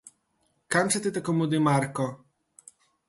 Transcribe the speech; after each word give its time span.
Kam 0.75 0.89
se 0.95 1.01
ti 1.05 1.11
tako 1.17 1.35
mudi, 1.41 1.59
Marko? 1.67 2.07